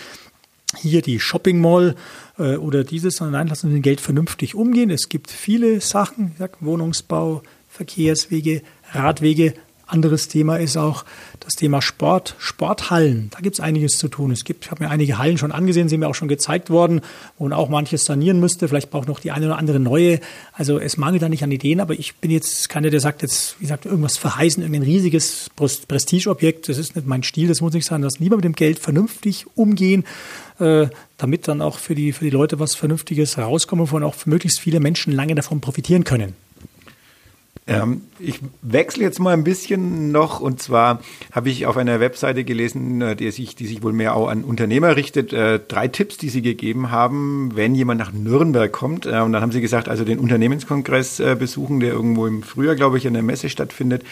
[0.79, 1.95] hier die Shopping Mall
[2.39, 4.91] äh, oder dieses, sondern nein, lassen wir mit dem Geld vernünftig umgehen.
[4.91, 9.55] Es gibt viele Sachen, ich sag, Wohnungsbau, Verkehrswege, Radwege,
[9.87, 11.05] anderes Thema ist auch
[11.41, 13.29] das Thema Sport, Sporthallen.
[13.31, 14.31] Da gibt es einiges zu tun.
[14.31, 17.01] Es gibt, ich habe mir einige Hallen schon angesehen, sind mir auch schon gezeigt worden,
[17.39, 18.69] wo man auch manches sanieren müsste.
[18.69, 20.21] Vielleicht braucht noch die eine oder andere neue.
[20.53, 23.57] Also es mangelt da nicht an Ideen, aber ich bin jetzt keiner, der sagt jetzt,
[23.59, 26.69] wie gesagt, irgendwas verheißen, irgendein riesiges Prestigeobjekt.
[26.69, 28.03] Das ist nicht mein Stil, das muss ich sagen.
[28.03, 30.05] Lass lieber mit dem Geld vernünftig umgehen,
[30.59, 34.61] äh, damit dann auch für die, für die Leute was Vernünftiges rauskommt, wovon auch möglichst
[34.61, 36.35] viele Menschen lange davon profitieren können.
[37.67, 42.43] Ähm, ich wechsle jetzt mal ein bisschen noch und zwar habe ich auf einer Webseite
[42.43, 46.17] gelesen, äh, die sich, die sich wohl mehr auch an Unternehmer richtet, äh, drei Tipps,
[46.17, 49.07] die Sie gegeben haben, wenn jemand nach Nürnberg kommt.
[49.07, 52.75] Äh, und dann haben Sie gesagt, also den Unternehmenskongress äh, besuchen, der irgendwo im Frühjahr,
[52.75, 54.03] glaube ich, in der Messe stattfindet,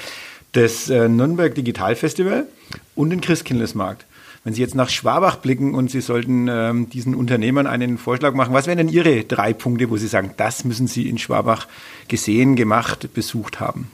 [0.52, 2.46] das äh, Nürnberg Digital Festival
[2.94, 4.06] und den Christkindlesmarkt.
[4.42, 8.54] Wenn Sie jetzt nach Schwabach blicken und Sie sollten ähm, diesen Unternehmern einen Vorschlag machen,
[8.54, 11.68] was wären denn Ihre drei Punkte, wo Sie sagen, das müssen Sie in Schwabach
[12.08, 13.90] gesehen, gemacht, besucht haben?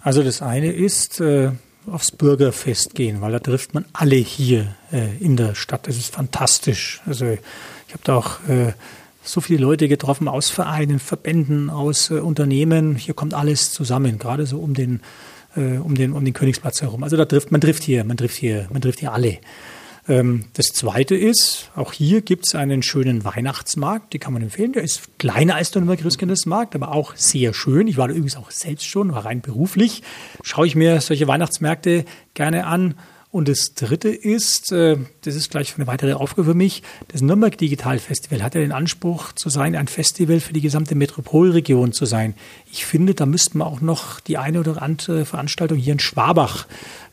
[0.00, 1.50] Also das eine ist äh,
[1.90, 5.88] aufs Bürgerfest gehen, weil da trifft man alle hier äh, in der Stadt.
[5.88, 7.02] Das ist fantastisch.
[7.06, 8.72] Also ich habe da auch äh,
[9.22, 12.94] so viele Leute getroffen aus Vereinen, Verbänden, aus äh, Unternehmen.
[12.94, 15.00] Hier kommt alles zusammen, gerade so um den
[15.56, 17.02] äh, um, den, um den Königsplatz herum.
[17.02, 19.38] Also da trifft, man trifft hier, man trifft hier, man trifft hier alle.
[20.08, 24.72] Ähm, das zweite ist, auch hier gibt es einen schönen Weihnachtsmarkt, die kann man empfehlen.
[24.72, 27.88] Der ist kleiner als der Nürnberg Christkindlesmarkt, aber auch sehr schön.
[27.88, 30.02] Ich war da übrigens auch selbst schon, war rein beruflich.
[30.42, 32.94] Schaue ich mir solche Weihnachtsmärkte gerne an.
[33.36, 37.58] Und das Dritte ist, äh, das ist gleich eine weitere Aufgabe für mich, das Nürnberg
[37.58, 42.06] Digital Festival hat ja den Anspruch zu sein, ein Festival für die gesamte Metropolregion zu
[42.06, 42.32] sein.
[42.72, 46.66] Ich finde, da müssten wir auch noch die eine oder andere Veranstaltung hier in Schwabach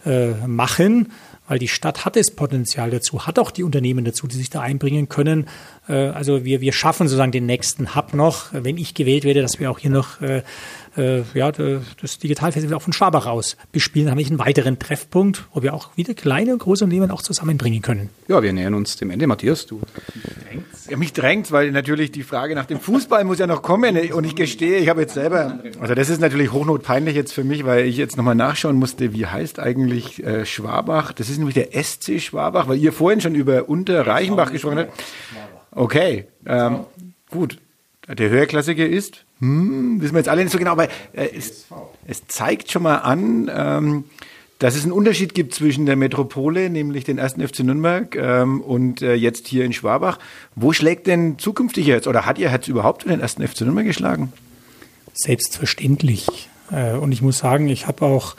[0.05, 1.12] äh, machen
[1.47, 4.62] weil die Stadt hat das Potenzial dazu, hat auch die Unternehmen dazu, die sich da
[4.62, 5.47] einbringen können.
[5.88, 9.60] Äh, also wir, wir schaffen sozusagen den nächsten Hub noch, wenn ich gewählt werde, dass
[9.60, 10.43] wir auch hier noch äh,
[10.98, 14.06] äh, ja, das Digitalfestival auch von Schwabach aus bespielen.
[14.06, 17.22] Dann habe ich einen weiteren Treffpunkt, wo wir auch wieder kleine und große Unternehmen auch
[17.22, 18.10] zusammenbringen können.
[18.28, 19.28] Ja, wir nähern uns dem Ende.
[19.28, 19.82] Matthias, du
[20.50, 20.91] drängst.
[20.91, 23.98] Ja, mich drängt, weil natürlich die Frage nach dem Fußball muss ja noch kommen.
[24.12, 27.65] Und ich gestehe, ich habe jetzt selber, also das ist natürlich hochnotpeinlich jetzt für mich,
[27.65, 31.13] weil ich jetzt nochmal nachschauen musste, wie heißt eigentlich äh, Schwabach?
[31.13, 35.04] Das ist nämlich der SC Schwabach, weil ihr vorhin schon über Unterreichenbach gesprochen habt.
[35.75, 36.81] Okay, ähm,
[37.29, 37.59] gut.
[38.07, 41.65] Der Höherklassiker ist, hm, wissen wir jetzt alle nicht so genau, aber äh, es,
[42.05, 44.03] es, zeigt schon mal an, ähm,
[44.59, 49.01] dass es einen Unterschied gibt zwischen der Metropole, nämlich den ersten FC Nürnberg, ähm, und
[49.01, 50.19] äh, jetzt hier in Schwabach.
[50.55, 53.86] Wo schlägt denn zukünftig jetzt, oder hat ihr Herz überhaupt für den ersten FC Nürnberg
[53.86, 54.33] geschlagen?
[55.13, 56.49] Selbstverständlich.
[56.71, 58.36] Äh, und ich muss sagen, ich habe auch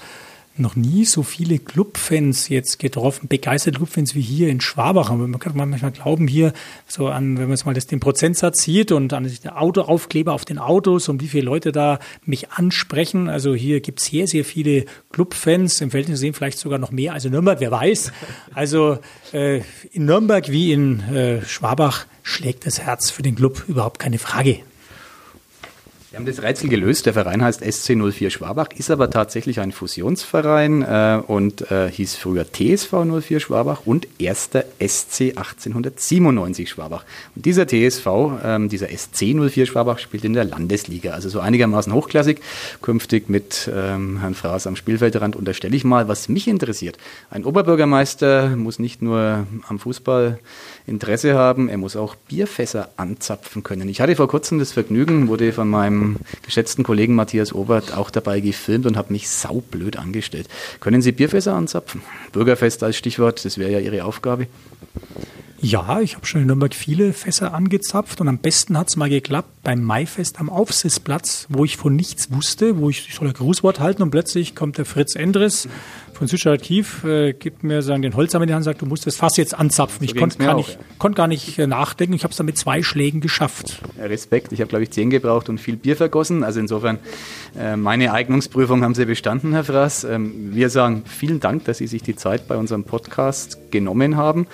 [0.56, 5.10] noch nie so viele Clubfans jetzt getroffen, begeisterte Clubfans wie hier in Schwabach.
[5.10, 6.52] Man kann manchmal glauben, hier
[6.86, 10.44] so an, wenn man es mal das, den Prozentsatz sieht und an der Autoaufkleber auf
[10.44, 13.28] den Autos und wie viele Leute da mich ansprechen.
[13.28, 17.14] Also hier gibt es sehr, sehr viele Clubfans, im Verhältnis sehen vielleicht sogar noch mehr
[17.14, 18.12] als in Nürnberg, wer weiß.
[18.54, 18.98] Also
[19.32, 24.18] äh, in Nürnberg wie in äh, Schwabach schlägt das Herz für den Club überhaupt keine
[24.18, 24.60] Frage.
[26.14, 27.06] Wir haben das Rätsel gelöst.
[27.06, 32.46] Der Verein heißt SC04 Schwabach, ist aber tatsächlich ein Fusionsverein äh, und äh, hieß früher
[32.46, 37.04] TSV 04 Schwabach und erster SC 1897 Schwabach.
[37.34, 38.06] Und dieser TSV,
[38.44, 42.38] ähm, dieser SC 04 Schwabach, spielt in der Landesliga, also so einigermaßen hochklassig.
[42.80, 46.96] Künftig mit ähm, Herrn Fraß am Spielfeldrand unterstelle ich mal, was mich interessiert.
[47.28, 50.38] Ein Oberbürgermeister muss nicht nur am Fußball
[50.86, 53.88] Interesse haben, er muss auch Bierfässer anzapfen können.
[53.88, 58.40] Ich hatte vor kurzem das Vergnügen, wurde von meinem geschätzten Kollegen Matthias Obert auch dabei
[58.40, 60.48] gefilmt und habe mich saublöd angestellt.
[60.80, 62.02] Können Sie Bierfässer anzapfen?
[62.32, 64.46] Bürgerfest als Stichwort, das wäre ja Ihre Aufgabe.
[65.66, 69.08] Ja, ich habe schon in Nürnberg viele Fässer angezapft und am besten hat es mal
[69.08, 73.32] geklappt beim Maifest am Aufsitzplatz, wo ich von nichts wusste, wo ich, ich soll ein
[73.32, 75.66] Grußwort halten und plötzlich kommt der Fritz Endres
[76.16, 78.86] von Südstadt Kief, äh, gibt mir sagen, den Holzhammer in die Hand und sagt, du
[78.86, 80.06] musst das Fass jetzt anzapfen.
[80.06, 80.58] So ich konnte ja.
[80.98, 83.80] konnt gar nicht äh, nachdenken, ich habe es dann mit zwei Schlägen geschafft.
[83.98, 86.98] Respekt, ich habe glaube ich zehn gebraucht und viel Bier vergossen, also insofern
[87.58, 90.04] äh, meine Eignungsprüfung haben Sie bestanden, Herr Fraß.
[90.04, 94.46] Ähm, wir sagen vielen Dank, dass Sie sich die Zeit bei unserem Podcast genommen haben.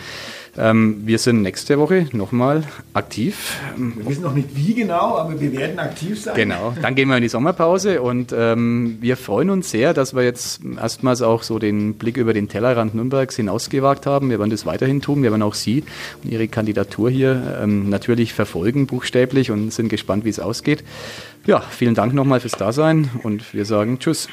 [0.58, 3.60] Ähm, wir sind nächste Woche nochmal aktiv.
[3.76, 6.34] Wir wissen noch nicht wie genau, aber wir werden aktiv sein.
[6.34, 10.22] Genau, dann gehen wir in die Sommerpause und ähm, wir freuen uns sehr, dass wir
[10.22, 14.30] jetzt erstmals auch so den Blick über den Tellerrand Nürnbergs hinausgewagt haben.
[14.30, 15.22] Wir werden das weiterhin tun.
[15.22, 15.84] Wir werden auch Sie
[16.22, 20.82] und Ihre Kandidatur hier ähm, natürlich verfolgen, buchstäblich, und sind gespannt, wie es ausgeht.
[21.46, 24.28] Ja, vielen Dank nochmal fürs Dasein und wir sagen Tschüss.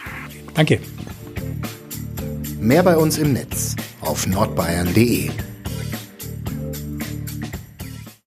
[0.55, 0.79] Danke.
[2.59, 5.29] Mehr bei uns im Netz auf nordbayern.de